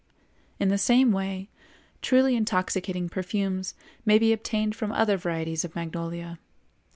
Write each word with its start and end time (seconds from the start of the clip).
In 0.59 0.69
the 0.69 0.79
same 0.79 1.11
way, 1.11 1.47
truly 2.01 2.35
intoxicating 2.35 3.07
perfumes 3.07 3.75
may 4.03 4.17
be 4.17 4.33
obtained 4.33 4.73
from 4.75 4.91
other 4.91 5.15
varieties 5.15 5.63
of 5.63 5.75
magnolia. 5.75 6.39